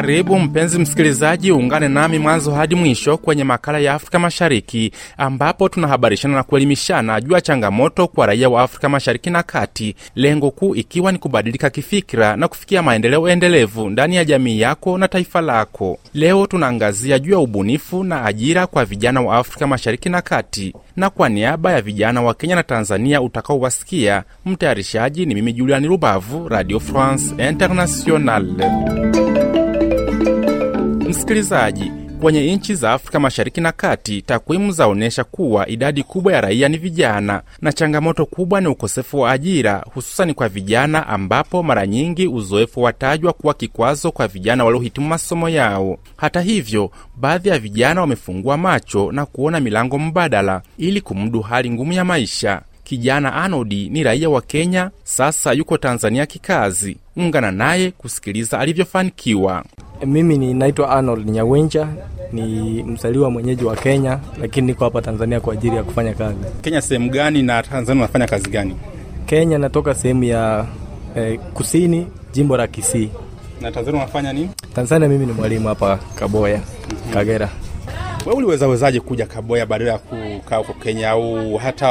Karibu 0.00 0.38
mpenzi 0.38 0.78
msikilizaji, 0.78 1.52
uungane 1.52 1.88
nami 1.88 2.18
mwanzo 2.18 2.54
hadi 2.54 2.74
mwisho 2.74 3.16
kwenye 3.16 3.44
makala 3.44 3.78
ya 3.78 3.94
Afrika 3.94 4.18
Mashariki, 4.18 4.92
ambapo 5.18 5.68
tunahabarishana 5.68 6.34
na 6.34 6.42
kuelimishana 6.42 7.20
juu 7.20 7.32
ya 7.34 7.40
changamoto 7.40 8.06
kwa 8.08 8.26
raia 8.26 8.48
wa 8.48 8.62
Afrika 8.62 8.88
Mashariki 8.88 9.30
na 9.30 9.42
Kati, 9.42 9.94
lengo 10.14 10.50
kuu 10.50 10.74
ikiwa 10.74 11.12
ni 11.12 11.18
kubadilika 11.18 11.70
kifikira 11.70 12.36
na 12.36 12.48
kufikia 12.48 12.82
maendeleo 12.82 13.28
endelevu 13.28 13.90
ndani 13.90 14.16
ya 14.16 14.24
jamii 14.24 14.60
yako 14.60 14.98
na 14.98 15.08
taifa 15.08 15.40
lako. 15.40 15.98
Leo 16.14 16.46
tunaangazia 16.46 17.18
juu 17.18 17.32
ya 17.32 17.38
ubunifu 17.38 18.04
na 18.04 18.24
ajira 18.24 18.66
kwa 18.66 18.84
vijana 18.84 19.20
wa 19.20 19.36
Afrika 19.36 19.66
Mashariki 19.66 20.08
na 20.08 20.22
Kati, 20.22 20.74
na 20.96 21.10
kwa 21.10 21.28
niaba 21.28 21.72
ya 21.72 21.82
vijana 21.82 22.22
wa 22.22 22.34
Kenya 22.34 22.54
na 22.56 22.62
Tanzania 22.62 23.22
utakaowasikia, 23.22 24.22
mtayarishaji 24.46 25.26
ni 25.26 25.34
mimi 25.34 25.52
Juliani 25.52 25.86
Rubavu, 25.88 26.48
Radio 26.48 26.80
France 26.80 27.34
Internationale. 27.48 29.49
Msikilizaji, 31.10 31.92
kwenye 32.20 32.56
nchi 32.56 32.74
za 32.74 32.92
Afrika 32.92 33.20
Mashariki 33.20 33.60
na 33.60 33.72
Kati, 33.72 34.22
takwimu 34.22 34.72
zaonyesha 34.72 35.24
kuwa 35.24 35.68
idadi 35.68 36.02
kubwa 36.02 36.32
ya 36.32 36.40
raia 36.40 36.68
ni 36.68 36.78
vijana, 36.78 37.42
na 37.60 37.72
changamoto 37.72 38.26
kubwa 38.26 38.60
ni 38.60 38.66
ukosefu 38.68 39.20
wa 39.20 39.30
ajira, 39.30 39.84
hususani 39.94 40.34
kwa 40.34 40.48
vijana, 40.48 41.06
ambapo 41.06 41.62
mara 41.62 41.86
nyingi 41.86 42.26
uzoefu 42.28 42.82
watajwa 42.82 43.32
kuwa 43.32 43.54
kikwazo 43.54 44.12
kwa 44.12 44.28
vijana 44.28 44.64
waliohitimu 44.64 45.08
masomo 45.08 45.48
yao. 45.48 45.98
Hata 46.16 46.40
hivyo, 46.40 46.90
baadhi 47.16 47.48
ya 47.48 47.58
vijana 47.58 48.00
wamefungua 48.00 48.56
macho 48.56 49.12
na 49.12 49.26
kuona 49.26 49.60
milango 49.60 49.98
mbadala 49.98 50.62
ili 50.78 51.00
kumudu 51.00 51.40
hali 51.40 51.70
ngumu 51.70 51.92
ya 51.92 52.04
maisha. 52.04 52.62
Kijana 52.90 53.34
Anodi 53.34 53.88
ni 53.88 54.02
raia 54.02 54.30
wa 54.30 54.42
Kenya, 54.42 54.90
sasa 55.04 55.52
yuko 55.52 55.78
Tanzania 55.78 56.26
kikazi. 56.26 56.96
Ungana 57.16 57.50
naye 57.52 57.90
kusikiliza 57.90 58.58
alivyofanikiwa. 58.58 59.64
Mimi 60.06 60.38
ninaitwa 60.38 60.90
Arnold 60.90 61.28
Nyawenja, 61.30 61.88
ni 62.32 62.82
mzaliwa 62.82 63.30
mwenyeji 63.30 63.64
wa 63.64 63.76
Kenya, 63.76 64.18
lakini 64.40 64.66
niko 64.66 64.84
hapa 64.84 65.02
Tanzania 65.02 65.40
kwa 65.40 65.52
ajili 65.52 65.76
ya 65.76 65.82
kufanya 65.82 66.14
kazi. 66.14 66.36
Kenya 66.62 66.80
sehemu 66.82 67.10
gani 67.10 67.42
na 67.42 67.62
Tanzania 67.62 68.02
unafanya 68.02 68.26
kazi 68.26 68.50
gani? 68.50 68.76
Kenya 69.26 69.58
natoka 69.58 69.94
sehemu 69.94 70.24
ya 70.24 70.66
eh, 71.16 71.40
kusini, 71.54 72.06
jimbo 72.32 72.56
la 72.56 72.66
Kisii. 72.66 73.10
Na 73.60 73.72
Tanzania 73.72 74.00
unafanya 74.02 74.32
nini? 74.32 74.50
Tanzania 74.74 75.08
mimi 75.08 75.26
ni 75.26 75.32
mwalimu 75.32 75.68
hapa 75.68 75.98
Kaboya, 76.14 76.60
Kagera. 77.12 77.48
Wewe 78.26 78.38
uliwezawezaje 78.38 79.00
kuja 79.00 79.26
Kaboya 79.26 79.66
badala 79.66 79.92
ya 79.92 79.98
kukaa 79.98 80.56
huko 80.56 80.72
Kenya 80.72 81.10
au 81.10 81.56
hata 81.56 81.86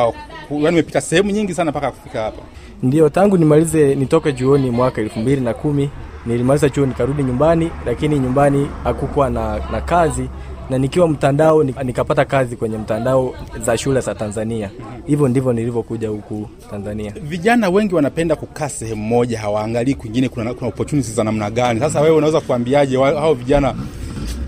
yaani 0.51 0.67
umepita 0.69 1.01
sehemu 1.01 1.31
nyingi 1.31 1.53
sana 1.53 1.71
mpaka 1.71 1.91
kufika 1.91 2.21
hapa? 2.23 2.41
Ndio, 2.83 3.09
tangu 3.09 3.37
nimalize 3.37 3.95
nitoke 3.95 4.33
chuoni 4.33 4.69
mwaka 4.69 5.01
elfu 5.01 5.19
mbili 5.19 5.41
na 5.41 5.53
kumi 5.53 5.89
nilimaliza 6.25 6.69
chuo 6.69 6.85
nikarudi 6.85 7.23
nyumbani, 7.23 7.71
lakini 7.85 8.19
nyumbani 8.19 8.67
hakukuwa 8.83 9.29
na, 9.29 9.59
na 9.71 9.81
kazi 9.81 10.29
na 10.69 10.77
nikiwa 10.77 11.07
mtandao 11.07 11.63
nikapata 11.63 12.25
kazi 12.25 12.55
kwenye 12.55 12.77
mtandao 12.77 13.33
za 13.65 13.77
shule 13.77 13.99
za 14.01 14.15
Tanzania. 14.15 14.69
Hivyo 15.05 15.27
ndivyo 15.27 15.53
nilivyokuja 15.53 16.09
huku 16.09 16.49
Tanzania. 16.71 17.13
Vijana 17.21 17.69
wengi 17.69 17.95
wanapenda 17.95 18.35
kukaa 18.35 18.69
sehemu 18.69 19.03
moja, 19.03 19.39
hawaangalii 19.39 19.93
kwingine 19.93 20.29
kuna, 20.29 20.53
kuna 20.53 20.67
opportunities 20.67 21.15
za 21.15 21.23
namna 21.23 21.49
gani. 21.51 21.79
Sasa 21.79 22.01
wewe 22.01 22.15
unaweza 22.15 22.41
kuambiaje 22.41 22.97
hao 22.97 23.33
vijana 23.33 23.75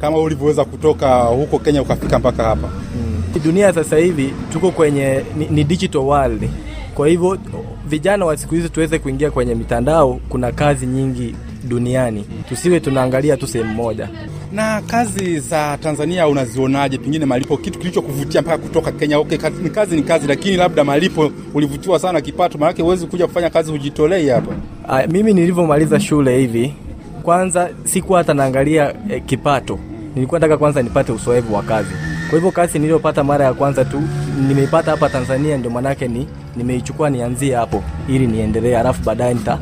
kama 0.01 0.17
ulivyoweza 0.17 0.65
kutoka 0.65 1.21
huko 1.21 1.59
Kenya 1.59 1.81
ukafika 1.81 2.19
mpaka 2.19 2.43
hapa? 2.43 2.67
Hmm. 2.67 3.41
Dunia 3.43 3.73
sasa 3.73 3.97
hivi 3.97 4.33
tuko 4.53 4.71
kwenye 4.71 5.21
ni, 5.37 5.45
ni 5.47 5.63
digital 5.63 6.01
world. 6.01 6.49
Kwa 6.95 7.07
hivyo 7.07 7.37
vijana 7.87 8.25
wa 8.25 8.37
siku 8.37 8.55
hizi 8.55 8.69
tuweze 8.69 8.99
kuingia 8.99 9.31
kwenye 9.31 9.55
mitandao, 9.55 10.19
kuna 10.29 10.51
kazi 10.51 10.85
nyingi 10.85 11.35
duniani, 11.63 12.25
tusiwe 12.49 12.79
tunaangalia 12.79 13.37
tu 13.37 13.47
sehemu 13.47 13.73
moja. 13.73 14.09
Na 14.53 14.81
kazi 14.81 15.39
za 15.39 15.77
Tanzania 15.77 16.27
unazionaje? 16.27 16.97
Pengine 16.97 17.25
malipo, 17.25 17.57
kitu 17.57 17.79
kilichokuvutia 17.79 18.41
mpaka 18.41 18.57
kutoka 18.57 18.91
Kenya? 18.91 19.19
Okay, 19.19 19.37
kazi, 19.37 19.63
ni 19.63 19.69
kazi 19.69 19.95
ni 19.95 20.03
kazi, 20.03 20.27
lakini 20.27 20.57
labda 20.57 20.83
malipo 20.83 21.31
ulivutiwa 21.53 21.99
sana 21.99 22.21
kipato, 22.21 22.57
maanake 22.57 22.81
huwezi 22.81 23.07
kuja 23.07 23.27
kufanya 23.27 23.49
kazi 23.49 23.71
hujitolei 23.71 24.29
hapa. 24.29 24.51
Aya, 24.87 25.07
mimi 25.07 25.33
nilivyomaliza 25.33 25.99
shule 25.99 26.37
hivi, 26.37 26.73
kwanza 27.23 27.69
sikuwa 27.83 28.17
hata 28.19 28.33
naangalia 28.33 28.93
eh, 29.09 29.21
kipato. 29.25 29.79
Nilikuwa 30.15 30.39
nataka 30.39 30.57
kwanza 30.57 30.81
nipate 30.81 31.11
uzoefu 31.11 31.53
wa 31.53 31.63
kazi. 31.63 31.91
Kwa 32.29 32.37
hivyo 32.37 32.51
kazi 32.51 32.79
niliyopata 32.79 33.23
mara 33.23 33.45
ya 33.45 33.53
kwanza 33.53 33.85
tu 33.85 34.01
nimeipata 34.47 34.91
hapa 34.91 35.09
Tanzania, 35.09 35.57
ndio 35.57 35.71
manake 35.71 36.07
ni 36.07 36.27
nimeichukua 36.55 37.09
nianzie 37.09 37.55
hapo 37.55 37.83
ili 38.09 38.27
niendelee, 38.27 38.75
halafu 38.75 39.03
baadaye 39.03 39.33
nita 39.33 39.59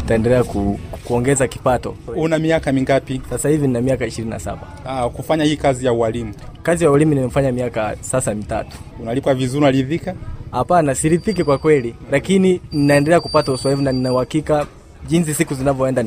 nitaendelea 0.00 0.44
ku, 0.44 0.78
kuongeza 1.04 1.48
kipato. 1.48 1.94
Una 2.16 2.38
miaka 2.38 2.72
mingapi 2.72 3.20
sasa 3.30 3.48
hivi? 3.48 3.66
Nina 3.66 3.80
miaka 3.80 4.06
ishirini 4.06 4.30
na 4.30 4.38
saba. 4.38 4.62
Ah, 4.86 5.08
kufanya 5.08 5.44
hii 5.44 5.56
kazi 5.56 5.86
ya 5.86 5.92
ualimu. 5.92 6.34
Kazi 6.62 6.84
ya 6.84 6.90
ualimu 6.90 7.14
nimefanya 7.14 7.52
miaka 7.52 7.96
sasa 8.00 8.34
mitatu. 8.34 8.76
Unalipwa 9.02 9.34
vizuri, 9.34 9.58
unaridhika? 9.62 10.14
Hapana, 10.50 10.94
siridhiki 10.94 11.44
kwa 11.44 11.58
kweli, 11.58 11.94
lakini 12.10 12.60
ninaendelea 12.72 13.20
kupata 13.20 13.52
uzoefu 13.52 13.82
na 13.82 13.92
nina 13.92 14.12
uhakika 14.12 14.66
jinsi 15.06 15.34
siku 15.34 15.54
zinavyoenda 15.54 16.04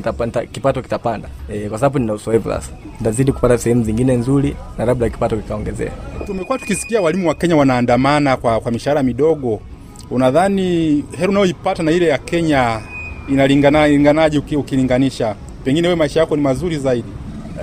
kipato 0.52 0.82
kitapanda, 0.82 1.28
e, 1.52 1.68
kwa 1.68 1.78
sababu 1.78 1.98
nina 1.98 2.12
uzoefu 2.12 2.48
sasa. 2.48 2.70
Nitazidi 2.98 3.32
kupata 3.32 3.58
sehemu 3.58 3.84
zingine 3.84 4.16
nzuri 4.16 4.56
na 4.78 4.84
labda 4.84 5.10
kipato 5.10 5.36
kikaongezea. 5.36 5.90
Tumekuwa 6.26 6.58
tukisikia 6.58 7.00
walimu 7.00 7.28
wa 7.28 7.34
Kenya 7.34 7.56
wanaandamana 7.56 8.36
kwa, 8.36 8.60
kwa 8.60 8.72
mishahara 8.72 9.02
midogo. 9.02 9.60
Unadhani 10.10 10.64
heri 11.18 11.28
unayoipata 11.28 11.82
na 11.82 11.90
ile 11.90 12.06
ya 12.08 12.18
Kenya 12.18 12.80
inalinganaje 13.28 14.38
ukilinganisha? 14.56 15.34
Pengine 15.64 15.88
wewe 15.88 15.96
maisha 15.98 16.20
yako 16.20 16.36
ni 16.36 16.42
mazuri 16.42 16.78
zaidi. 16.78 17.08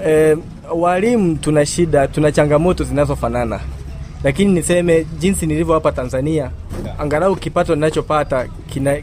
E, 0.07 0.38
walimu 0.75 1.35
tuna 1.38 1.66
shida, 1.66 2.07
tuna 2.07 2.31
changamoto 2.31 2.84
zinazofanana, 2.84 3.59
lakini 4.23 4.51
niseme 4.53 5.06
jinsi 5.19 5.45
nilivyo 5.47 5.73
hapa 5.73 5.91
Tanzania, 5.91 6.51
angalau 7.00 7.35
kipato 7.35 7.75
ninachopata 7.75 8.47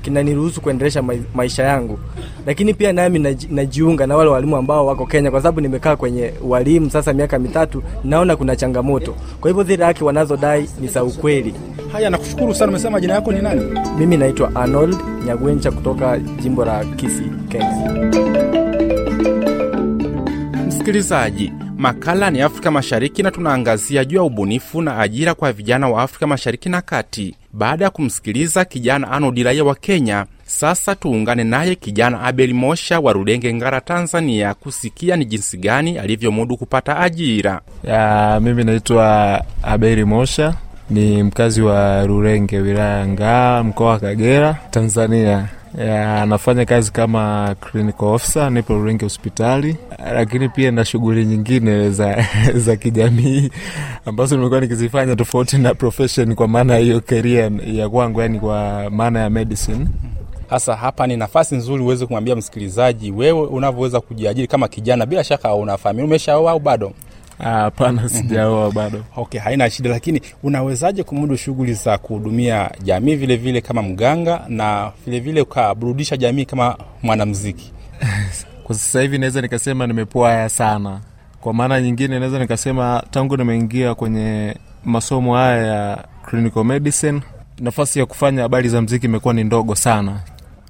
kinaniruhusu 0.02 0.54
kina 0.54 0.62
kuendelesha 0.62 1.02
maisha 1.34 1.62
yangu, 1.64 1.98
lakini 2.46 2.74
pia 2.74 2.92
nami 2.92 3.18
najiunga 3.50 4.06
na 4.06 4.16
wale 4.16 4.30
walimu 4.30 4.56
ambao 4.56 4.86
wako 4.86 5.06
Kenya, 5.06 5.30
kwa 5.30 5.40
sababu 5.40 5.60
nimekaa 5.60 5.96
kwenye 5.96 6.32
walimu 6.44 6.90
sasa 6.90 7.12
miaka 7.12 7.38
mitatu, 7.38 7.82
naona 8.04 8.36
kuna 8.36 8.56
changamoto. 8.56 9.14
Kwa 9.40 9.50
hivyo 9.50 9.64
zile 9.64 9.84
haki 9.84 10.04
wanazodai 10.04 10.68
ni 10.80 10.88
za 10.88 11.04
ukweli. 11.04 11.54
Haya, 11.92 12.10
nakushukuru 12.10 12.54
sana. 12.54 12.70
Umesema 12.72 13.00
jina 13.00 13.14
yako 13.14 13.32
ni 13.32 13.42
nani? 13.42 13.62
Mimi 13.98 14.16
naitwa 14.16 14.54
Arnold 14.56 14.96
Nyagwencha 15.26 15.70
kutoka 15.70 16.18
jimbo 16.18 16.64
la 16.64 16.84
Kisii, 16.84 17.30
Kenya. 17.48 17.92
Msikilizaji, 20.66 21.52
makala 21.78 22.30
ni 22.30 22.40
Afrika 22.42 22.70
Mashariki 22.70 23.22
na 23.22 23.30
tunaangazia 23.30 24.04
juu 24.04 24.16
ya 24.16 24.22
ubunifu 24.22 24.82
na 24.82 24.98
ajira 24.98 25.34
kwa 25.34 25.52
vijana 25.52 25.88
wa 25.88 26.02
Afrika 26.02 26.26
Mashariki 26.26 26.68
na 26.68 26.80
Kati. 26.80 27.34
Baada 27.52 27.84
ya 27.84 27.90
kumsikiliza 27.90 28.64
kijana 28.64 29.10
Arnold 29.10 29.38
raia 29.42 29.64
wa 29.64 29.74
Kenya, 29.74 30.26
sasa 30.46 30.94
tuungane 30.94 31.44
naye 31.44 31.74
kijana 31.74 32.20
Abel 32.20 32.54
Mosha 32.54 33.00
wa 33.00 33.12
Rudenge, 33.12 33.54
Ngara, 33.54 33.80
Tanzania, 33.80 34.54
kusikia 34.54 35.16
ni 35.16 35.24
jinsi 35.24 35.56
gani 35.58 35.98
alivyomudu 35.98 36.56
kupata 36.56 36.98
ajira. 36.98 37.60
Ya, 37.84 38.40
mimi 38.42 38.64
naitwa 38.64 39.44
Abeli 39.62 40.04
Mosha 40.04 40.54
ni 40.90 41.22
mkazi 41.22 41.62
wa 41.62 42.06
Rurenge, 42.06 42.58
wilaya 42.58 42.98
ya 42.98 43.06
Ngara, 43.08 43.62
mkoa 43.62 43.90
wa 43.90 43.98
Kagera, 43.98 44.56
Tanzania. 44.70 45.48
Anafanya 46.22 46.64
kazi 46.64 46.92
kama 46.92 47.54
clinical 47.60 48.04
officer, 48.08 48.50
nipo 48.52 48.74
Rurenge 48.74 49.04
hospitali, 49.04 49.76
lakini 50.14 50.48
pia 50.48 50.70
na 50.70 50.84
shughuli 50.84 51.24
nyingine 51.24 51.90
za, 51.90 52.24
za 52.64 52.76
kijamii 52.76 53.50
ambazo 54.04 54.36
nimekuwa 54.36 54.60
nikizifanya 54.60 55.16
tofauti 55.16 55.58
na 55.58 55.74
profession, 55.74 56.34
kwa 56.34 56.48
maana 56.48 56.76
hiyo 56.76 57.00
career 57.00 57.52
ya 57.66 57.88
kwangu, 57.88 58.20
yani 58.20 58.40
kwa 58.40 58.90
maana 58.90 59.20
ya 59.20 59.30
medicine. 59.30 59.86
Hasa 60.50 60.76
hapa 60.76 61.06
ni 61.06 61.16
nafasi 61.16 61.54
nzuri 61.56 61.82
uweze 61.82 62.06
kumwambia 62.06 62.36
msikilizaji 62.36 63.10
wewe 63.10 63.46
unavyoweza 63.46 64.00
kujiajiri 64.00 64.46
kama 64.46 64.68
kijana. 64.68 65.06
Bila 65.06 65.24
shaka 65.24 65.54
una 65.54 65.76
familia, 65.76 66.04
umeshaoa 66.04 66.50
au 66.52 66.58
bado? 66.60 66.92
Hapana, 67.38 68.08
sijaoa 68.08 68.70
bado. 68.72 69.04
Okay, 69.16 69.40
haina 69.40 69.70
shida, 69.70 69.90
lakini 69.90 70.20
unawezaje 70.42 71.02
kumudu 71.02 71.36
shughuli 71.36 71.74
za 71.74 71.98
kuhudumia 71.98 72.70
jamii 72.82 73.14
vilevile 73.14 73.36
vile 73.36 73.60
kama 73.60 73.82
mganga 73.82 74.44
na 74.48 74.92
vile 75.06 75.20
vile 75.20 75.40
ukaburudisha 75.40 76.16
jamii 76.16 76.44
kama 76.44 76.76
mwanamuziki? 77.02 77.72
Kwa 78.64 78.74
sasa 78.74 79.00
hivi 79.02 79.18
naweza 79.18 79.40
nikasema 79.42 79.86
nimepwaya 79.86 80.48
sana. 80.48 81.00
Kwa 81.40 81.54
maana 81.54 81.80
nyingine 81.80 82.18
naweza 82.18 82.38
nikasema 82.38 83.02
tangu 83.10 83.36
nimeingia 83.36 83.94
kwenye 83.94 84.56
masomo 84.84 85.34
haya 85.36 85.66
ya 85.66 86.04
clinical 86.30 86.64
medicine, 86.64 87.20
nafasi 87.60 87.98
ya 87.98 88.06
kufanya 88.06 88.42
habari 88.42 88.68
za 88.68 88.82
mziki 88.82 89.06
imekuwa 89.06 89.34
ni 89.34 89.44
ndogo 89.44 89.74
sana 89.74 90.20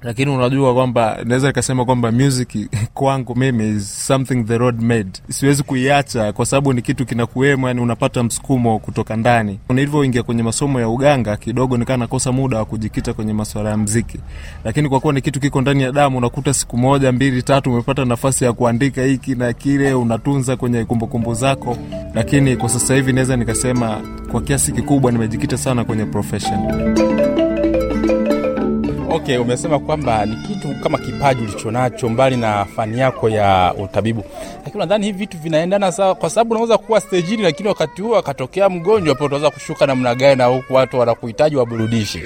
lakini 0.01 0.31
unajua 0.31 0.73
kwamba 0.73 1.17
naweza 1.25 1.47
nikasema 1.47 1.85
kwamba 1.85 2.11
music 2.11 2.69
kwangu 2.93 3.35
mimi 3.35 3.69
is 3.69 4.07
something 4.07 4.43
the 4.43 4.57
road 4.57 4.81
made. 4.81 5.09
Siwezi 5.29 5.63
kuiacha 5.63 6.33
kwa 6.33 6.45
sababu 6.45 6.73
ni 6.73 6.81
kitu 6.81 7.05
kinakuwemo, 7.05 7.67
yani 7.67 7.81
unapata 7.81 8.23
msukumo 8.23 8.79
kutoka 8.79 9.15
ndani. 9.15 9.59
Nilivyoingia 9.69 10.23
kwenye 10.23 10.43
masomo 10.43 10.79
ya 10.79 10.89
uganga 10.89 11.37
kidogo 11.37 11.77
nikaa 11.77 11.97
nakosa 11.97 12.31
muda 12.31 12.57
wa 12.57 12.65
kujikita 12.65 13.13
kwenye 13.13 13.33
masuala 13.33 13.69
ya 13.69 13.77
mziki, 13.77 14.19
lakini 14.63 14.89
kwa 14.89 14.99
kuwa 14.99 15.13
ni 15.13 15.21
kitu 15.21 15.39
kiko 15.39 15.61
ndani 15.61 15.83
ya 15.83 15.91
damu, 15.91 16.17
unakuta 16.17 16.53
siku 16.53 16.77
moja 16.77 17.11
mbili 17.11 17.43
tatu 17.43 17.71
umepata 17.73 18.05
nafasi 18.05 18.43
ya 18.45 18.53
kuandika 18.53 19.01
hiki 19.03 19.35
na 19.35 19.53
kile, 19.53 19.93
unatunza 19.93 20.55
kwenye 20.55 20.85
kumbukumbu 20.85 21.33
zako. 21.33 21.77
Lakini 22.13 22.57
kwa 22.57 22.69
sasa 22.69 22.95
hivi 22.95 23.13
naweza 23.13 23.35
nikasema 23.37 24.01
kwa 24.31 24.41
kiasi 24.41 24.71
kikubwa 24.71 25.11
nimejikita 25.11 25.57
sana 25.57 25.83
kwenye 25.83 26.05
profession. 26.05 27.26
Okay, 29.27 29.37
umesema 29.37 29.79
kwamba 29.79 30.25
ni 30.25 30.35
kitu 30.35 30.75
kama 30.83 30.97
kipaji 30.97 31.41
ulichonacho 31.43 32.09
mbali 32.09 32.37
na 32.37 32.65
fani 32.65 32.99
yako 32.99 33.29
ya 33.29 33.73
utabibu, 33.83 34.23
lakini 34.65 34.79
nadhani 34.79 35.05
hivi 35.05 35.17
vitu 35.17 35.37
vinaendana 35.37 35.91
sawa, 35.91 36.15
kwa 36.15 36.29
sababu 36.29 36.51
unaweza 36.51 36.77
kuwa 36.77 37.01
stejini, 37.01 37.43
lakini 37.43 37.69
wakati 37.69 38.01
huo 38.01 38.17
akatokea 38.17 38.69
mgonjwa, 38.69 39.15
pia 39.15 39.25
utaweza 39.25 39.49
kushuka 39.49 39.85
namna 39.87 40.15
gani, 40.15 40.35
na 40.35 40.45
huku 40.45 40.73
watu 40.73 40.99
wanakuhitaji 40.99 41.55
waburudishe. 41.55 42.23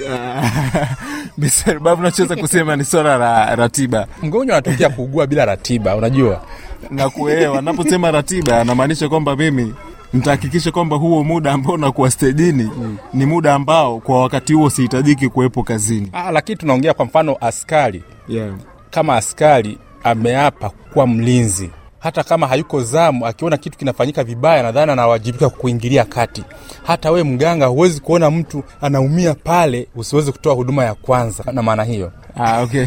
Babu, 1.80 2.02
nachoweza 2.02 2.36
kusema 2.36 2.76
ni 2.76 2.84
swala 2.84 3.18
la 3.18 3.56
ratiba 3.56 4.06
Mgonjwa 4.22 4.56
anatokea 4.56 4.88
kuugua 4.90 5.26
bila 5.26 5.44
ratiba, 5.44 5.96
unajua 5.96 6.40
na 6.90 7.10
kuelewa. 7.10 7.62
Naposema 7.62 8.10
ratiba, 8.10 8.60
anamaanisha 8.60 9.08
kwamba 9.08 9.36
mimi 9.36 9.74
nitahakikisha 10.12 10.70
kwamba 10.72 10.96
huo 10.96 11.24
muda 11.24 11.52
ambao 11.52 11.76
nakuwa 11.76 12.10
stejini 12.10 12.70
ni 13.14 13.26
muda 13.26 13.54
ambao 13.54 14.00
kwa 14.00 14.20
wakati 14.22 14.52
huo 14.54 14.70
sihitajiki 14.70 15.28
kuwepo 15.28 15.62
kazini. 15.62 16.08
ah, 16.12 16.30
lakini 16.30 16.56
tunaongea 16.58 16.94
kwa 16.94 17.04
mfano 17.04 17.36
askari 17.40 18.02
Yeah. 18.28 18.50
kama 18.90 19.16
askari 19.16 19.78
ameapa 20.04 20.70
kuwa 20.92 21.06
mlinzi, 21.06 21.70
hata 21.98 22.22
kama 22.24 22.46
hayuko 22.46 22.82
zamu, 22.82 23.26
akiona 23.26 23.56
kitu 23.56 23.78
kinafanyika 23.78 24.24
vibaya, 24.24 24.62
nadhani 24.62 24.92
anawajibika 24.92 25.48
kuingilia 25.50 26.04
kati. 26.04 26.44
Hata 26.82 27.10
we 27.10 27.22
mganga, 27.24 27.66
huwezi 27.66 28.00
kuona 28.00 28.30
mtu 28.30 28.62
anaumia 28.80 29.34
pale 29.34 29.88
usiwezi 29.96 30.32
kutoa 30.32 30.54
huduma 30.54 30.84
ya 30.84 30.94
kwanza, 30.94 31.44
na 31.52 31.62
maana 31.62 31.84
hiyo 31.84 32.12
Ah, 32.36 32.62
okay. 32.62 32.86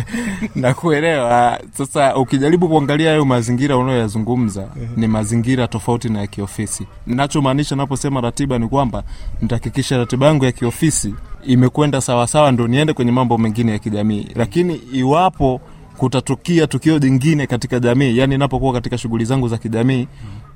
Nakuelewa. 0.54 1.60
Sasa 1.78 2.16
ukijaribu 2.16 2.68
kuangalia 2.68 3.10
hayo 3.10 3.24
mazingira 3.24 3.76
unayoyazungumza 3.76 4.68
ni 4.96 5.06
mazingira 5.06 5.66
tofauti 5.68 6.08
na 6.08 6.20
ya 6.20 6.26
kiofisi. 6.26 6.86
Ninachomaanisha 7.06 7.76
naposema 7.76 8.20
ratiba 8.20 8.58
ni 8.58 8.68
kwamba 8.68 9.02
nitahakikisha 9.42 9.96
ratiba 9.98 10.26
yangu 10.26 10.44
ya 10.44 10.52
kiofisi 10.52 11.14
imekwenda 11.46 12.00
sawasawa, 12.00 12.52
ndo 12.52 12.66
niende 12.68 12.92
kwenye 12.92 13.12
mambo 13.12 13.38
mengine 13.38 13.72
ya 13.72 13.78
kijamii. 13.78 14.26
Lakini 14.34 14.74
iwapo 14.92 15.60
kutatukia 15.96 16.66
tukio 16.66 16.98
jingine 16.98 17.46
katika 17.46 17.80
jamii, 17.80 18.18
yani 18.18 18.38
napokuwa 18.38 18.72
katika 18.72 18.98
shughuli 18.98 19.24
zangu 19.24 19.48
za 19.48 19.58
kijamii, 19.58 20.08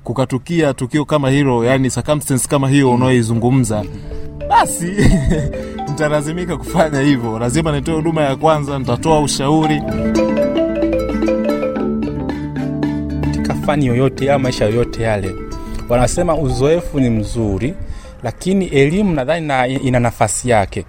kukatukia 0.03 0.73
tukio 0.73 1.05
kama 1.05 1.29
hilo, 1.29 1.65
yani 1.65 1.89
circumstance 1.89 2.47
kama 2.47 2.69
hiyo 2.69 2.91
unayoizungumza, 2.91 3.83
basi 4.47 4.85
nitalazimika 5.89 6.57
kufanya 6.57 6.99
hivyo. 7.01 7.39
Lazima 7.39 7.71
nitoe 7.71 7.95
huduma 7.95 8.21
ya 8.21 8.35
kwanza, 8.35 8.79
nitatoa 8.79 9.19
ushauri. 9.19 9.81
katika 13.21 13.53
fani 13.65 13.85
yoyote 13.85 14.31
au 14.31 14.39
maisha 14.39 14.65
yoyote 14.65 15.03
yale, 15.03 15.35
wanasema 15.89 16.35
uzoefu 16.35 16.99
ni 16.99 17.09
mzuri, 17.09 17.73
lakini 18.23 18.65
elimu 18.65 19.13
nadhani 19.13 19.47
na 19.47 19.67
ina 19.67 19.99
nafasi 19.99 20.49
yake. 20.49 20.85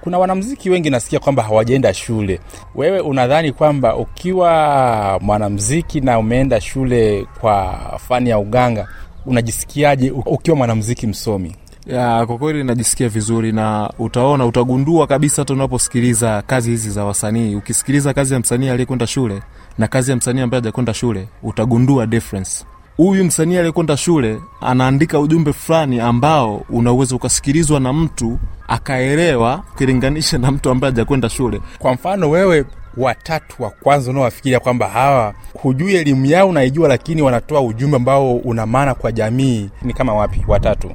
Kuna 0.00 0.18
wanamziki 0.18 0.70
wengi 0.70 0.90
nasikia 0.90 1.18
kwamba 1.18 1.42
hawajaenda 1.42 1.94
shule. 1.94 2.40
Wewe 2.74 3.00
unadhani 3.00 3.52
kwamba 3.52 3.96
ukiwa 3.96 5.18
mwanamziki 5.22 6.00
na 6.00 6.18
umeenda 6.18 6.60
shule 6.60 7.26
kwa 7.40 7.78
fani 8.08 8.30
ya 8.30 8.38
uganga, 8.38 8.88
unajisikiaje 9.26 10.10
ukiwa 10.10 10.56
mwanamziki 10.56 11.06
msomi? 11.06 11.56
Ya, 11.86 12.26
kwa 12.26 12.38
kweli 12.38 12.64
najisikia 12.64 13.08
vizuri 13.08 13.52
na 13.52 13.90
utaona 13.98 14.46
utagundua 14.46 15.06
kabisa 15.06 15.42
hata 15.42 15.54
unaposikiliza 15.54 16.42
kazi 16.46 16.70
hizi 16.70 16.90
za 16.90 17.04
wasanii. 17.04 17.54
Ukisikiliza 17.54 18.14
kazi 18.14 18.34
ya 18.34 18.40
msanii 18.40 18.68
aliyekwenda 18.68 19.06
shule 19.06 19.42
na 19.78 19.88
kazi 19.88 20.10
ya 20.10 20.16
msanii 20.16 20.40
ambaye 20.40 20.60
hajakwenda 20.60 20.94
shule, 20.94 21.28
utagundua 21.42 22.06
difference. 22.06 22.64
Huyu 22.96 23.24
msanii 23.24 23.56
aliyekwenda 23.56 23.96
shule 23.96 24.40
anaandika 24.60 25.18
ujumbe 25.20 25.52
fulani 25.52 26.00
ambao 26.00 26.64
unaweza 26.70 27.16
ukasikilizwa 27.16 27.80
na 27.80 27.92
mtu 27.92 28.38
akaelewa, 28.68 29.62
ukilinganisha 29.74 30.38
na 30.38 30.50
mtu 30.50 30.70
ambaye 30.70 30.92
hajakwenda 30.92 31.28
shule. 31.28 31.60
Kwa 31.78 31.94
mfano 31.94 32.30
wewe 32.30 32.64
watatu 32.96 33.62
wa 33.62 33.70
kwanza 33.70 34.10
unaowafikiria 34.10 34.60
kwamba 34.60 34.88
hawa 34.88 35.34
hujui 35.54 35.94
elimu 35.94 36.26
yao 36.26 36.48
unaijua, 36.48 36.88
lakini 36.88 37.22
wanatoa 37.22 37.60
ujumbe 37.60 37.96
ambao 37.96 38.32
una 38.36 38.66
maana 38.66 38.94
kwa 38.94 39.12
jamii, 39.12 39.70
ni 39.82 39.92
kama 39.92 40.14
wapi? 40.14 40.44
Watatu. 40.48 40.90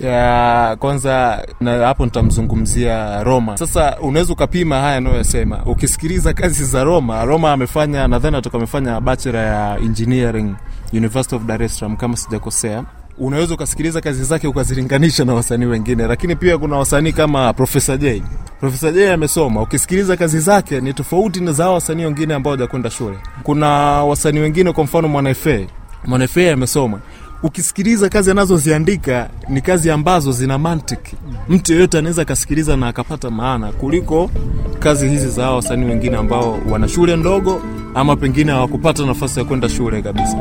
Ya 0.00 0.76
kwanza 0.78 1.46
na 1.60 1.72
hapo 1.86 2.04
nitamzungumzia 2.04 3.22
Roma. 3.24 3.56
Sasa 3.56 3.96
unaweza 4.00 4.32
ukapima 4.32 4.80
haya 4.80 4.96
anayoyasema, 4.96 5.62
ukisikiliza 5.66 6.32
kazi 6.32 6.64
za 6.64 6.84
Roma. 6.84 7.24
Roma 7.24 7.52
amefanya 7.52 8.08
nadhani 8.08 8.36
atoka 8.36 8.58
amefanya 8.58 9.00
bachelor 9.00 9.44
ya 9.44 9.78
engineering 9.78 10.54
University 10.92 11.34
of 11.34 11.42
Dar 11.42 11.62
es 11.62 11.84
kama 11.98 12.16
sijakosea. 12.16 12.84
Unaweza 13.18 13.54
ukasikiliza 13.54 14.00
kazi 14.00 14.24
zake 14.24 14.48
ukazilinganisha 14.48 15.24
na 15.24 15.34
wasanii 15.34 15.64
wengine, 15.66 16.06
lakini 16.06 16.36
pia 16.36 16.58
kuna 16.58 16.76
wasanii 16.76 17.12
kama 17.12 17.52
Profesa 17.52 17.96
J. 17.96 18.22
Profesa 18.60 18.92
J 18.92 19.12
amesoma, 19.12 19.62
ukisikiliza 19.62 20.16
kazi 20.16 20.40
zake 20.40 20.80
ni 20.80 20.92
tofauti 20.94 21.40
na 21.40 21.52
za 21.52 21.70
wasanii 21.70 22.04
wengine 22.04 22.34
ambao 22.34 22.50
hawajakwenda 22.52 22.90
shule. 22.90 23.18
Kuna 23.42 23.68
wasanii 24.04 24.38
wengine, 24.38 24.72
kwa 24.72 24.84
mfano 24.84 25.08
Mwanaefe, 25.08 25.66
Mwanaefe 26.04 26.52
amesoma 26.52 27.00
ukisikiliza 27.46 28.08
kazi 28.08 28.30
anazoziandika 28.30 29.28
ni 29.48 29.60
kazi 29.60 29.90
ambazo 29.90 30.32
zina 30.32 30.58
mantiki, 30.58 31.16
mtu 31.48 31.72
yeyote 31.72 31.98
anaweza 31.98 32.22
akasikiliza 32.22 32.76
na 32.76 32.88
akapata 32.88 33.30
maana 33.30 33.72
kuliko 33.72 34.30
kazi 34.78 35.08
hizi 35.08 35.28
za 35.28 35.42
hao 35.44 35.56
wasanii 35.56 35.84
wengine 35.86 36.16
ambao 36.16 36.58
wana 36.70 36.88
shule 36.88 37.16
ndogo 37.16 37.62
ama 37.94 38.16
pengine 38.16 38.52
hawakupata 38.52 39.06
nafasi 39.06 39.38
ya 39.38 39.44
kwenda 39.44 39.68
shule 39.68 40.02
kabisa. 40.02 40.36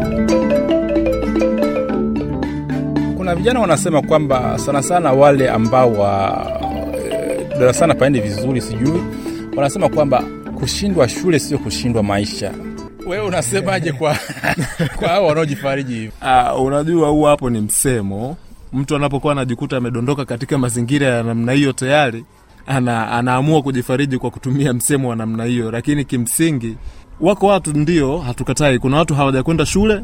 Kuna 3.17 3.35
vijana 3.35 3.59
wanasema 3.59 4.01
kwamba 4.01 4.59
sana 4.59 4.83
sana 4.83 5.11
wale 5.13 5.49
ambao 5.49 5.93
wa 5.93 6.45
eh, 7.11 7.47
darasani 7.59 7.93
paendi 7.93 8.19
vizuri, 8.19 8.61
sijui 8.61 9.03
wanasema 9.55 9.89
kwamba 9.89 10.23
kushindwa 10.59 11.09
shule 11.09 11.39
sio 11.39 11.57
kushindwa 11.57 12.03
maisha. 12.03 12.51
Wewe 13.05 13.25
unasemaje 13.25 13.91
kwa 13.91 14.17
kwa 14.95 15.07
hao 15.07 15.25
wanaojifariji 15.25 15.93
hivi? 15.93 16.11
Uh, 16.55 16.61
unajua 16.65 17.09
huu 17.09 17.23
hapo 17.23 17.49
ni 17.49 17.61
msemo. 17.61 18.37
Mtu 18.73 18.95
anapokuwa 18.95 19.33
anajikuta 19.33 19.77
amedondoka 19.77 20.25
katika 20.25 20.57
mazingira 20.57 21.07
ya 21.07 21.23
namna 21.23 21.51
hiyo 21.51 21.73
tayari 21.73 22.25
ana, 22.67 23.11
anaamua 23.11 23.61
kujifariji 23.61 24.17
kwa 24.17 24.31
kutumia 24.31 24.73
msemo 24.73 25.09
wa 25.09 25.15
namna 25.15 25.43
hiyo, 25.43 25.71
lakini 25.71 26.05
kimsingi 26.05 26.77
wako 27.21 27.47
watu 27.47 27.73
ndio, 27.73 28.17
hatukatai. 28.19 28.79
Kuna 28.79 28.97
watu 28.97 29.15
hawajakwenda 29.15 29.65
shule 29.65 30.01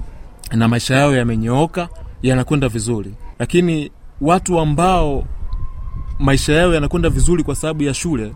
na 0.52 0.68
maisha 0.68 0.96
yao 0.96 1.16
yamenyooka, 1.16 1.90
yanakwenda 2.22 2.68
vizuri, 2.70 3.14
lakini 3.40 3.92
watu 4.22 4.60
ambao 4.60 5.26
maisha 6.20 6.54
yao 6.54 6.74
yanakwenda 6.74 7.10
vizuri 7.10 7.44
kwa 7.44 7.56
sababu 7.56 7.84
ya 7.84 7.94
shule 7.94 8.34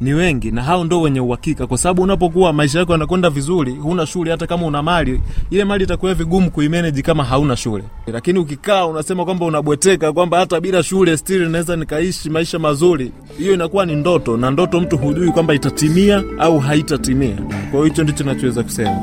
ni 0.00 0.12
wengi, 0.12 0.50
na 0.50 0.62
hao 0.62 0.84
ndo 0.84 1.00
wenye 1.00 1.20
uhakika, 1.20 1.66
kwa 1.66 1.78
sababu 1.78 2.02
unapokuwa 2.02 2.52
maisha 2.52 2.78
yako 2.78 2.92
yanakwenda 2.92 3.30
vizuri, 3.30 3.72
huna 3.72 4.06
shule, 4.06 4.30
hata 4.30 4.46
kama 4.46 4.66
una 4.66 4.82
mali, 4.82 5.20
ile 5.50 5.64
mali 5.64 5.84
itakuwa 5.84 6.14
vigumu 6.14 6.50
kuimanage 6.50 7.02
kama 7.02 7.24
hauna 7.24 7.56
shule. 7.56 7.84
Lakini 8.06 8.38
ukikaa 8.38 8.86
unasema 8.86 9.24
kwamba 9.24 9.46
unabweteka 9.46 10.12
kwamba 10.12 10.38
hata 10.38 10.60
bila 10.60 10.82
shule 10.82 11.16
still 11.16 11.48
naweza 11.48 11.76
nikaishi 11.76 12.30
maisha 12.30 12.58
mazuri, 12.58 13.12
hiyo 13.38 13.54
inakuwa 13.54 13.86
ni 13.86 13.96
ndoto, 13.96 14.36
na 14.36 14.50
ndoto 14.50 14.80
mtu 14.80 14.98
hujui 14.98 15.30
kwamba 15.32 15.54
itatimia 15.54 16.22
au 16.38 16.58
haitatimia. 16.58 17.36
Kwa 17.36 17.70
hiyo 17.70 17.84
hicho 17.84 18.02
ndicho 18.04 18.24
nachoweza 18.24 18.62
kusema. 18.62 18.96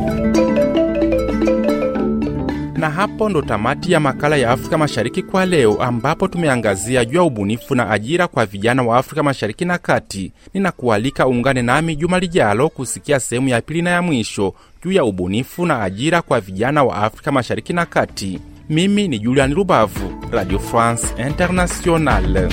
Na 2.83 2.89
hapo 2.89 3.29
ndo 3.29 3.41
tamati 3.41 3.91
ya 3.91 3.99
makala 3.99 4.35
ya 4.37 4.51
Afrika 4.51 4.77
Mashariki 4.77 5.23
kwa 5.23 5.45
leo, 5.45 5.81
ambapo 5.83 6.27
tumeangazia 6.27 7.05
juu 7.05 7.17
ya 7.17 7.23
ubunifu 7.23 7.75
na 7.75 7.89
ajira 7.89 8.27
kwa 8.27 8.45
vijana 8.45 8.83
wa 8.83 8.97
Afrika 8.97 9.23
Mashariki 9.23 9.65
na 9.65 9.77
Kati. 9.77 10.31
Ninakualika 10.53 11.27
uungane 11.27 11.61
nami 11.61 11.95
juma 11.95 12.19
lijalo 12.19 12.69
kusikia 12.69 13.19
sehemu 13.19 13.49
ya 13.49 13.61
pili 13.61 13.81
na 13.81 13.89
ya 13.89 14.01
mwisho 14.01 14.53
juu 14.85 14.91
ya 14.91 15.03
ubunifu 15.05 15.65
na 15.65 15.81
ajira 15.83 16.21
kwa 16.21 16.39
vijana 16.39 16.83
wa 16.83 16.95
Afrika 16.95 17.31
Mashariki 17.31 17.73
na 17.73 17.85
Kati. 17.85 18.39
Mimi 18.69 19.07
ni 19.07 19.19
Julian 19.19 19.53
Rubavu, 19.53 20.13
Radio 20.31 20.59
France 20.59 21.07
Internationale. 21.27 22.49